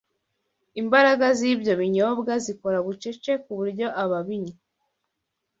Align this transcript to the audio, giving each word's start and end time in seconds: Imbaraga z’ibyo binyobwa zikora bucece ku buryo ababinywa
Imbaraga 0.81 1.25
z’ibyo 1.37 1.73
binyobwa 1.81 2.33
zikora 2.45 2.77
bucece 2.85 3.31
ku 3.43 3.51
buryo 3.57 3.87
ababinywa 4.03 4.57